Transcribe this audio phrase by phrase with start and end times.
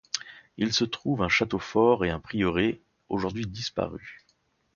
[0.57, 4.25] Il se trouvent un château fort et un prieuré, aujourd'hui disparus.